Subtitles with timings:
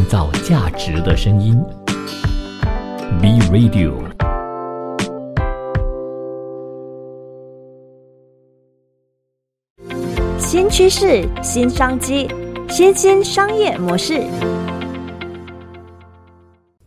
[0.00, 1.62] 创造价值的声音。
[3.20, 3.92] B Radio。
[10.38, 12.26] 新趋势、新商机、
[12.70, 14.24] 新兴商业模式。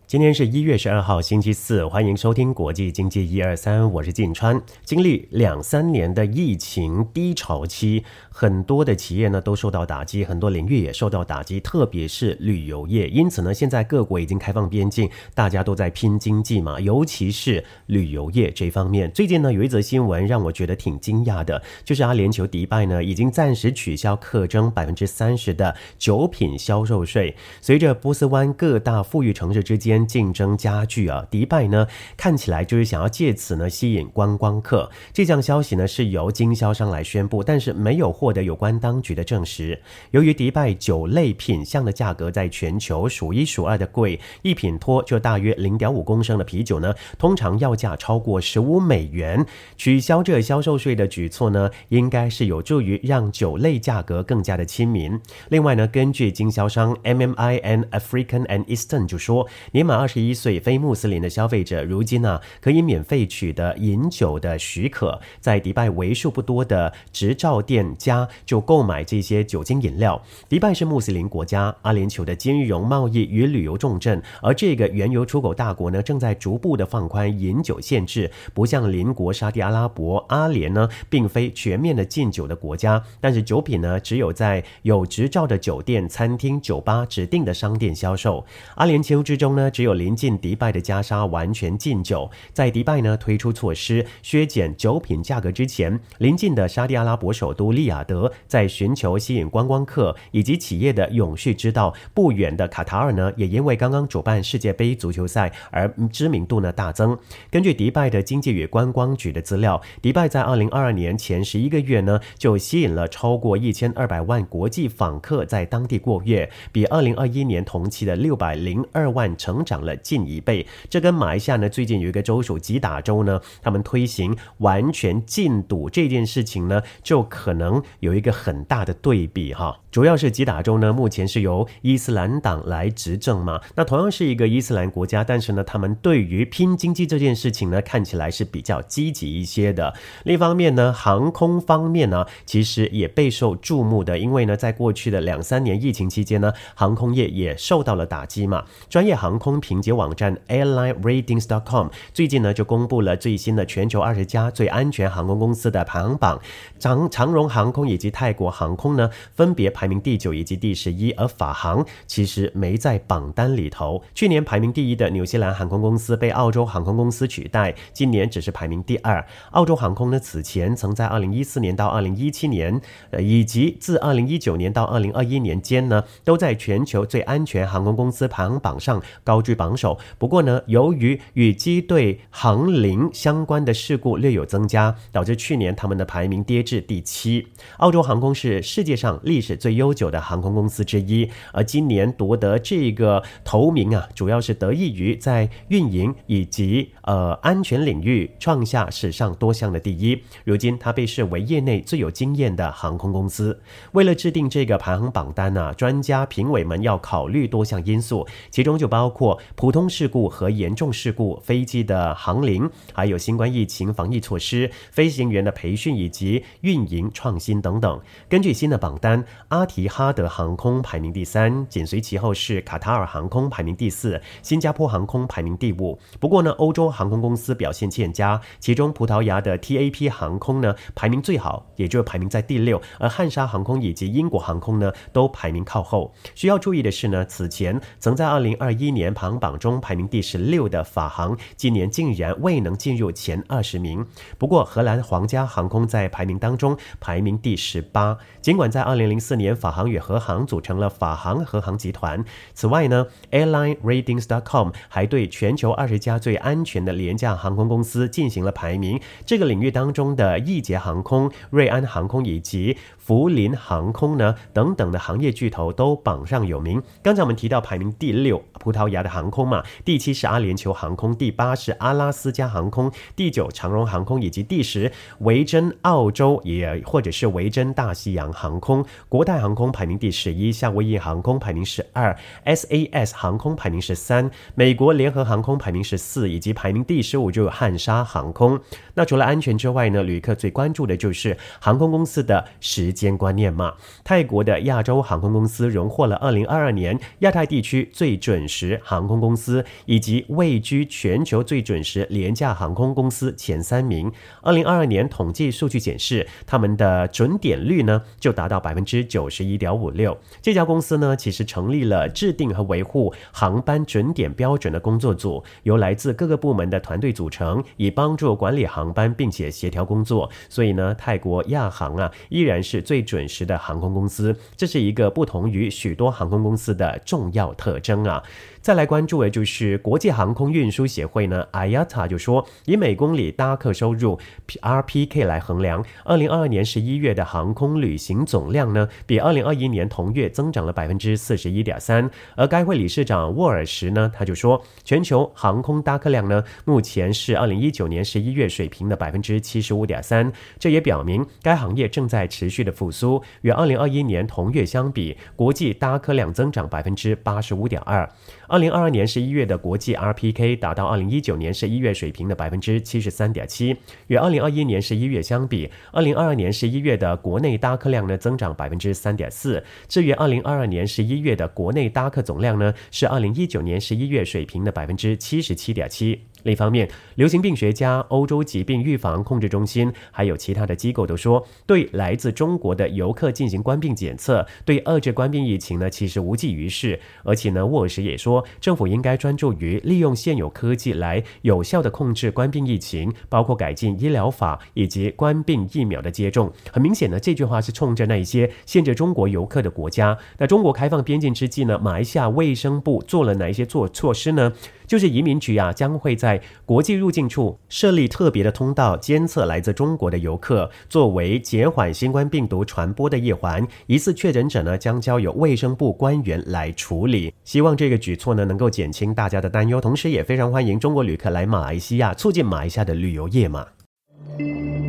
[0.07, 4.61] 今天是一月十二号，星期四，欢迎收听国际经济一二三，我是晋川。
[4.85, 8.03] 经历两三年的疫情低潮期，
[8.35, 13.07] 很多的企业呢都受到打击，很多领域也受到打击，特别是旅游业。
[13.07, 19.11] 因此呢，现在各国已经开放边境，大家都在拼经济嘛，尤其是旅游业这方面。
[19.11, 27.35] 最近呢，有一则新闻让我觉得挺惊讶的，就是阿联酋迪拜呢已经暂时取消课征百分之三十的酒品销售税。
[27.61, 31.85] 随着波斯湾各大富裕城市之间竞争加剧啊，迪拜呢
[32.17, 34.89] 看起来就是想要借此呢吸引观光客。
[35.13, 39.77] 这项消息呢是由经销商来宣布，但是没有获得有关当局的证实。
[40.11, 49.45] 由于迪拜酒类品相的价格在全球数一数二的贵，一品托就大约零点五公升的啤酒呢，通常要价超过十五美元。
[49.75, 55.19] 取消这销售税的举措呢，应该是有助于让酒类价格更加的亲民。
[55.49, 70.21] 另外呢，根据经销商 M M I N African and Eastern 就说，年满二十一岁非穆斯林的消费者，如今呢可以免费取得饮酒的许可，在迪拜为数不多的执照店家就购买这些酒精饮料。
[70.47, 78.29] 迪拜是穆斯林国家，阿联酋的金融、贸易与旅游重镇，而这个原油出口大国呢，正在逐步的放宽饮酒限制。
[78.53, 88.45] 不像邻国沙地阿拉伯，阿联呢并非全面的禁酒的国家，但是酒品呢只有在有执照的酒店、餐厅、酒吧指定的商店销售。
[88.75, 92.29] 阿联酋之中呢，只有临近迪拜的加沙完全禁酒。
[92.51, 107.17] 在迪拜呢推出措施削减酒品价格之前，临近的沙地阿拉伯首都利雅德，在寻求吸引观光客以及企业的永续之道，不远的卡塔尔呢，也因为刚刚主办世界杯足球赛而知名度呢大增。
[107.49, 120.65] 根据迪拜的经济与观光局的资料，迪拜在二零二二年前十一个月呢，就吸引了超过一千二百万国际访客在当地过夜，比二零二一年同期的六百零二万成长了近一倍。
[120.89, 129.82] 这跟马来西亚呢最近有一个州属吉打州呢，他们推行完全禁赌这件事情呢，就可能有一个很大的对比哈。
[129.93, 139.93] 主要是吉打州呢，目前是由伊斯兰党来执政嘛，那同样是一个伊斯兰国家，但是呢，他们对于拼经济这件事情呢，看起来是比较积极一些的。
[140.23, 148.65] 另一方面呢，航空方面呢，其实也备受注目的，因为呢，在过去的两三年疫情期间呢，航空业也受到了打击嘛。
[148.89, 156.41] 专业航空评级网站 AirlineRatings.com 最近呢，就公布了最新的全球二十家最安全航空公司的排行榜，
[156.79, 164.01] 长长荣航空以及泰国航空呢，分别排排名第九以及第十一，而法航其实没在榜单里头。
[164.15, 169.25] 去年排名第一的纽西兰航空公司被澳洲航空公司取代，今年只是排名第二。
[169.51, 172.79] 澳洲航空呢，此前曾在二零一四年到二零一七年，
[173.09, 179.99] 呃，以及自二零一九年到二零二一年间呢，都在全球最安全航空公司排行榜上高居榜首。
[180.17, 187.49] 不过呢，由于与机队航龄相关的事故略有增加，导致去年他们的排名跌至第七。
[187.79, 200.21] 澳洲航空是世界上历史最悠久的航空公司之一，而今年夺得这个头名啊，主要是得益于在运营以及呃安全领域创下史上多项的第一。
[200.43, 203.59] 如今，它被视为业内最有经验的航空公司。
[203.91, 217.99] 为了制定这个排行榜单呢、专家评委们要考虑多项因素，其中就包括普通事故和严重事故、飞机的航龄，还有新冠疫情防疫措施、飞行员的培训以及运营创新等等。
[218.29, 225.97] 根据新的榜单，阿提哈德航空排名第三，紧随其后是卡塔尔航空排名第四，新加坡航空排名第五。
[226.19, 236.13] 不过呢，欧洲航空公司表现欠佳，其中葡萄牙的 TAP 航空呢排名最好，也就是排名在第六，而汉莎航空以及英国航空呢都排名靠后。
[236.35, 244.05] 需要注意的是呢，此前曾在二零二一年排行榜中排名第十六的法航，今年竟然未能进入前二十名。
[244.37, 248.17] 不过，荷兰皇家航空在排名当中排名第十八。
[248.41, 249.19] 尽管在二零
[249.55, 252.23] 法航与荷航组成了法航荷航集团。
[252.53, 258.99] 此外呢，AirlineRatings.com 还对全球二十家最安全的廉价航空公司进行了排名。
[259.25, 266.81] 这个领域当中的易捷航空、瑞安航空以及福林航空呢等等的行业巨头都榜上有名。
[267.01, 278.85] 刚才我们提到排名第六，葡萄牙的航空嘛，第七是阿联酋航空，第八是阿拉斯加航空，第九长荣航空，以及第十维珍澳洲也或者是维珍大西洋航空。
[279.09, 288.57] 国泰航空排名第十一，夏威夷航空排名十二，SAS 航空排名十三，美国联合航空排名十四，以及排名第十五就有汉莎航空。
[288.93, 293.73] 那除了安全之外呢，旅客最关注的就是航空公司的时间观念嘛。
[294.01, 304.09] 泰国的亚洲航空公司荣获了二零二二年亚太地区最准时航空公司，以及位居全球最准时廉价航空公司前三名。
[304.41, 310.17] 二零二二年统计数据显示，他们的准点率呢就达到百分之九十一点五六。
[310.41, 320.29] 这家公司呢，其实成立了制定和维护航班准点标准的工作组，由来自各个部门的团队组成，以帮助管理航班并且协调工作。
[320.49, 328.21] 所以呢，泰国亚航啊，依然是最准时的航空公司，这是一个不同于许多航空公司的重要特征啊。
[328.61, 334.17] 再来关注的就是国际航空运输协会呢，IATA 就说，以每公里搭客收入
[334.61, 342.09] RPK 来衡量，二零二二年十一月的航空旅行总量呢，比二零二一年同月增长了百分之四十一点三。
[342.35, 350.33] 而该会理事长沃尔什呢，他就说，全球航空搭客量呢，目前是二零一九年十一月水平的百分之七十五点三。
[350.57, 353.21] 这也表明该行业正在持续的复苏。
[353.41, 358.09] 与二零二一年同月相比，国际搭客量增长百分之八十五点二。
[358.47, 363.77] 二零二二年十一月的国际 RPK 达到二零一九年十一月水平的百分之七十三点七，
[364.07, 369.61] 与二零二一年十一月相比，二零二二年十一月的国内搭客量呢增长百分之三点四。
[369.89, 376.21] 至于二零二二年十一月的国内搭客总量呢，是二零一九年十一月水平的百分之七十七点七。
[376.43, 386.99] 另一方面，流行病学家、欧洲疾病预防控制中心还有其他的机构都说，对来自中国的游客进行官病检测，对遏制官病疫情呢，其实无济于事。
[387.23, 396.51] 而且呢，沃尔什也说，政府应该专注于利用现有科技来有效的控制官病疫情，包括改进医疗法以及官病疫苗的接种。
[396.71, 400.17] 很明显呢，这句话是冲着那一些限制中国游客的国家。
[400.37, 404.51] 那中国开放边境之际呢，马来西亚卫生部做了哪一些做措施呢？
[404.85, 413.65] 就是移民局啊，将会在在国际入境处设立特别的通道，监测来自中国的游客，作为减缓新冠病毒传播的一环。
[413.85, 417.31] 疑似确诊者呢，将交由卫生部官员来处理。
[417.43, 423.67] 希望这个举措呢，能够减轻大家的担忧，同时也非常欢迎中国旅客来马来西亚，促进马来西亚的旅游业嘛。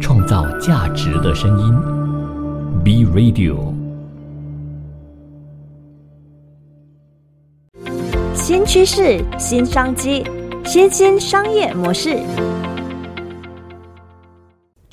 [0.00, 1.74] 创造价值的声音
[2.82, 3.74] ，B Radio。
[8.34, 10.22] 新趋势、新商机、
[10.66, 12.18] 新兴商业模式。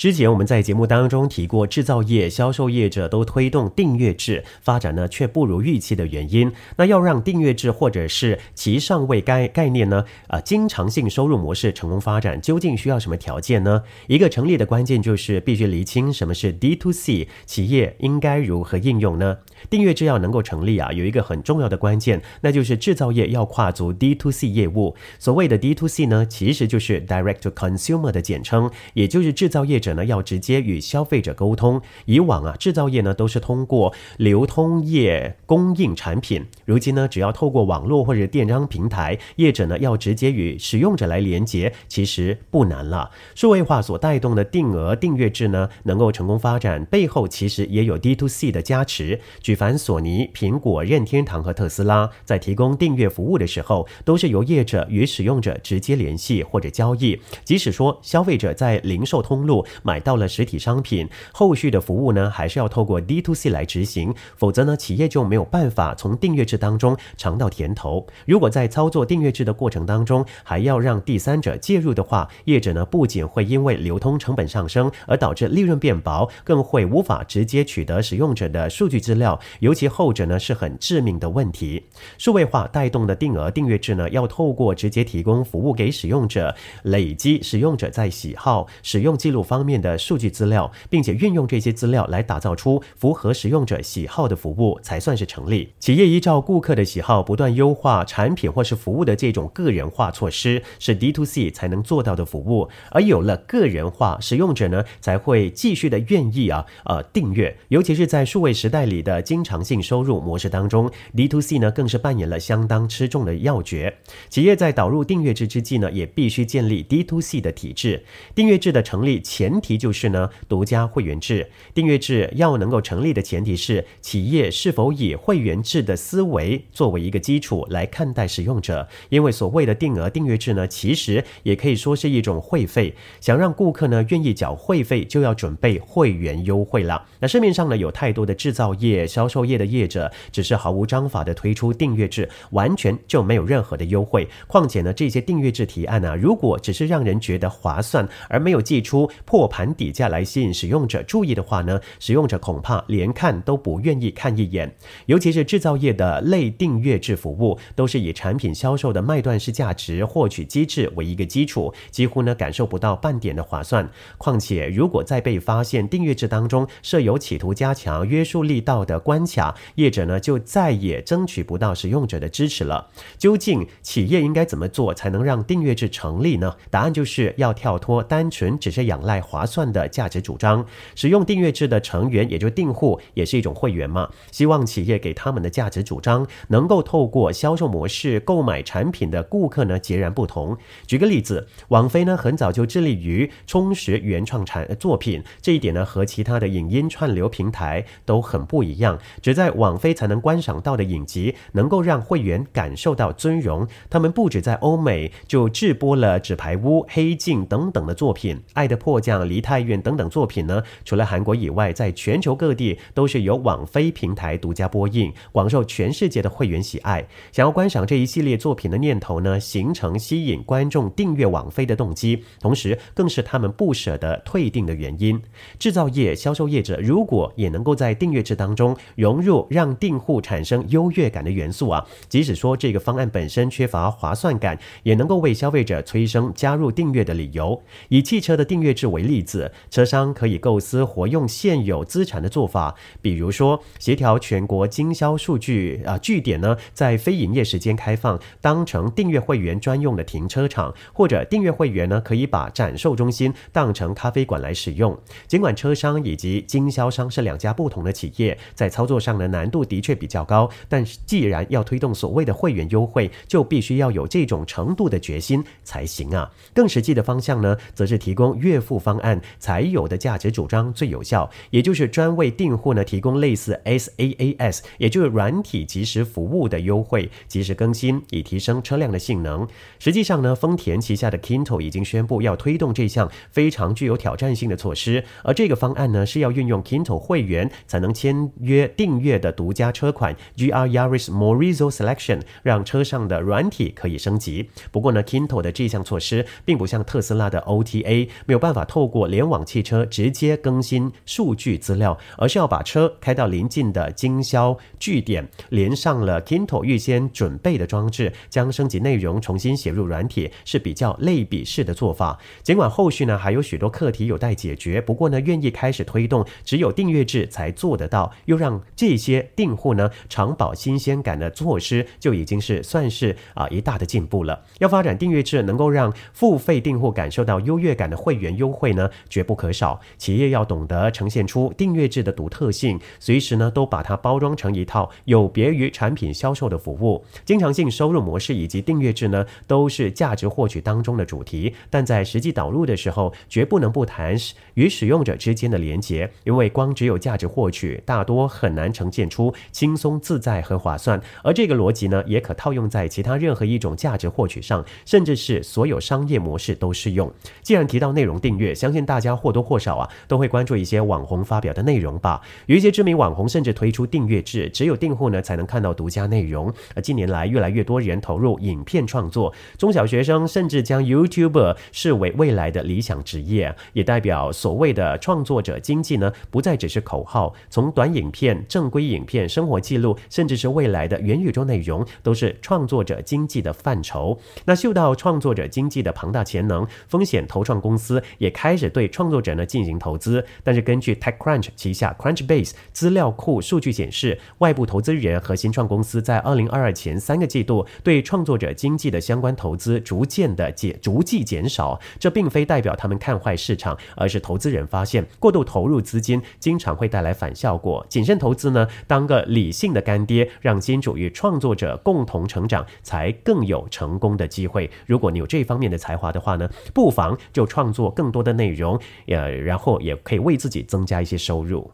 [0.01, 6.51] 之前我们在节目当中提过，制造业、销售业者都推动订阅制发展呢，却不如预期的原因。
[6.77, 13.83] 那要让订阅制或者是其上位该概念呢，啊，经常性收入模式成功发展，究竟需要什么条件呢？
[14.07, 19.37] 一个成立的关键就是必须厘清什么是 D to C，企业应该如何应用呢？
[19.69, 24.95] 订阅制要能够成立啊，有一个很重要的关键，那就是制造业要跨足 D to C 业务。
[25.19, 29.90] 所谓的 D to C 呢，其实就是 Direct to Consumer 的简称，也就是制造业者。
[29.93, 31.81] 呢要直接与消费者沟通。
[32.05, 36.45] 以往啊，制造业呢都是通过流通业供应产品。
[36.65, 43.11] 如今呢，只要透过网络或者电商平台，业者呢要直接与使用者来连接，其实不难了。
[43.35, 49.19] 数位化所带动的定额订阅制呢，能够成功发展，背后其实也有 D to C 的加持。
[49.41, 57.19] 举凡索尼、苹果、任天堂和特斯拉在提供订阅服务的时候，都是由业者与使用者直接联系或者交易。
[57.43, 59.65] 即使说消费者在零售通路。
[59.83, 68.05] 买到了实体商品，后续的服务呢，还是要透过 D to C 来执行，否则呢，企业就没有办法从订阅制当中尝到甜头。
[68.25, 81.83] 如果在操作订阅制的过程当中，还要让第三者介入的话，业者呢不仅会因为流通成本上升而导致利润变薄，更会无法直接取得使用者的数据资料，尤其后者呢是很致命的问题。
[82.17, 89.70] 数位化带动的定额订阅制呢，要透过直接提供服务给使用者，累积使用者在喜好、使用记录方面。
[89.71, 95.71] 面的数据资料，并且运用这些资料来打造出符合使用者喜好的服务，才算是成立。
[95.79, 102.67] 企业依照顾客的喜好不断优化产品或是服务的这种个人化措施，是 D to C 才能做到的服务。
[102.89, 107.55] 而有了个人化，使用者呢才会继续的愿意啊呃订阅。
[107.69, 113.97] 尤其是在数位时代里的经常性收入模式当中，D to C 呢更是扮演了相当吃重的要诀。
[114.29, 118.03] 企业在导入订阅制之际呢，也必须建立 D to C 的体制。
[118.35, 119.60] 订阅制的成立前。
[119.61, 121.47] 题就是呢，独家会员制。
[121.73, 128.87] 订阅制要能够成立的前提是，企业是否以会员制的思维作为一个基础来看待使用者。
[129.09, 132.95] 因为所谓的定额订阅制呢，其实也可以说是一种会费。
[133.19, 137.05] 想让顾客呢愿意缴会费，就要准备会员优惠了。
[137.19, 144.27] 那市面上呢有太多的制造业、销售业的业者，只是毫无章法的推出订阅制，完全就没有任何的优惠。
[144.47, 154.75] 况且呢，这些订阅制提案呢，如果只是让人觉得划算，而没有寄出破盘底价来吸引使用者注意的话呢，使用者恐怕连看都不愿意看一眼。
[155.05, 163.89] 尤其是制造业的类订阅制服务，都是以产品销售的卖断式价值获取机制为一个基础，几乎呢感受不到半点的划算。
[164.17, 172.89] 况且，如果再被发现订阅制当中设有企图加强约束力道的关卡，业者呢就再也争取不到使用者的支持了。
[173.17, 176.55] 究竟企业应该怎么做才能让订阅制成立呢？
[176.69, 180.65] 答案就是要跳脱单纯只是仰赖划算的价值主张。
[180.93, 184.09] 使用订阅制的成员，也就订户，也是一种会员嘛。
[184.29, 190.57] 希望企业给他们的价值主张，能够透过销售模式购买产品的顾客呢截然不同。
[190.85, 198.99] 举个例子，网飞呢很早就致力于充实原创产作品，这一点呢和其他的影音串流平台都很不一样。
[199.21, 203.67] 只在网飞才能观赏到的影集，能够让会员感受到尊荣。
[203.89, 217.05] 他们不止在欧美就制播了《纸牌屋》《黑镜》等等的作品，《爱的迫降》《梨泰院》等等作品呢，除了韩国以外，在全球各地都是由网飞平台独家播映，广受全世界的会员喜爱。
[217.31, 225.21] 想要观赏这一系列作品的念头呢，形成吸引观众订阅网飞的动机，同时更是他们不舍得退订的原因。
[225.59, 237.61] 制造业、销售业者如果也能够在订阅制当中融入让订户产生优越感的元素啊，即使说这个方案本身缺乏划算感，也能够为消费者催生加入订阅的理由。
[237.89, 254.97] 以汽车的订阅制为例例子，车商可以构思活用现有资产的做法，比如说协调全国经销数据啊据点呢，在非营业时间开放，当成订阅会员专用的停车场，或者订阅会员呢可以把展售中心当成咖啡馆来使用。
[255.27, 266.31] 尽管车商以及经销商是两家不同的企业，在操作上的难度的确比较高，但是既然要推动所谓的会员优惠，就必须要有这种程度的决心才行啊。
[266.53, 279.47] 更实际的方向呢，则是提供月付方案才有的价值主张最有效，也就是专为订户呢提供类似 SaaS，也就是软体即时服务的优惠，及时更新以提升车辆的性能。
[279.77, 294.49] 实际上呢，丰田旗下的 Kinto 已经宣布要推动这项非常具有挑战性的措施，而这个方案呢是要运用 Kinto 会员才能签约订阅的独家车款 GR Yaris Morizo Selection，让车上的软体可以升级。
[294.71, 312.19] 不过呢，Kinto 的这项措施并不像特斯拉的 OTA，没有办法透过联网汽车直接更新数据资料，而是要把车开到邻近的经销据点，连上了 Kinto 预先准备的装置，将升级内容重新写入软体，是比较类比式的做法。
[312.43, 324.43] 尽管后续呢还有许多课题有待解决，不过呢愿意开始推动只有订阅制才做得到，又让这些订户呢长保新鲜感的措施，就已经是算是啊一大的进步了。
[324.59, 329.79] 要发展订阅制，能够让付费订户感受到优越感的会员优惠呢，绝不可少。
[329.97, 337.03] 企业要懂得呈现出订阅制的独特性，随时呢都把它包装成一套有别于产品销售的服务。
[337.25, 344.15] 经常性收入模式以及订阅制呢，都是价值获取当中的主题，但在实际导入的时候，绝不能不谈
[344.55, 351.01] 与使用者之间的连结，因为光只有价值获取，大多很难呈现出轻松自在和划算。
[351.23, 357.11] 而这个逻辑呢，也可套用在其他任何一种价值获取上，甚至是所有商业模式都适用。
[357.41, 362.21] 既然提到内容订阅，相相信大家或多或少啊都会关注一些网红发表的内容吧。
[362.45, 366.49] 有一些知名网红甚至推出订阅制，只有订户呢才能看到独家内容。
[366.73, 377.33] 而近年来，越来越多人投入影片创作，中小学生甚至将 YouTuber 视为未来的理想职业，也代表所谓的创作者经济呢不再只是口号。
[377.49, 384.17] 从短影片、正规影片、生活记录，甚至是未来的元宇宙内容，都是创作者经济的范畴。
[384.45, 390.25] 那嗅到创作者经济的庞大潜能，风险投创公司也开开始对创作者呢进行投资。
[390.43, 401.79] 但是根据 TechCrunch 旗下 Crunchbase 资料库数据显示，外部投资人和新创公司在二零二二前三个季度对创作者经济的相关投资逐渐的减逐季减少。
[401.97, 407.85] 这并非代表他们看坏市场，而是投资人发现过度投入资金经常会带来反效果。
[407.87, 414.69] 谨慎投资呢，当个理性的干爹，让金主与创作者共同成长，才更有成功的机会。
[414.85, 418.40] 如果你有这方面的才华的话呢，不妨就创作更多的内。
[418.41, 421.69] 内容，呃，然后也可以为自己增加一些收入。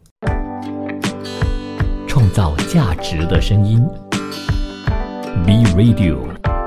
[2.06, 3.82] 创造价值的声音
[5.46, 6.57] ，B Radio。